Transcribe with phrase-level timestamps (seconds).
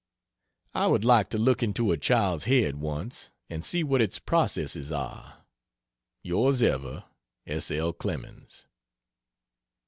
[0.73, 4.91] I would like to look into a child's head, once, and see what its processes
[4.91, 5.45] are.
[6.25, 7.03] Yrs ever,
[7.45, 7.69] S.
[7.69, 7.93] L.
[7.93, 8.65] CLEMENS.